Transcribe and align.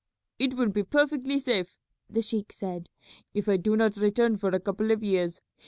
"It 0.39 0.55
will 0.55 0.69
be 0.69 0.81
perfectly 0.81 1.37
safe," 1.37 1.77
the 2.09 2.23
sheik 2.23 2.51
said, 2.51 2.89
"if 3.35 3.47
I 3.47 3.57
do 3.57 3.77
not 3.77 3.97
return 3.97 4.35
for 4.35 4.49
a 4.49 4.59
couple 4.59 4.89
of 4.89 5.03
years. 5.03 5.41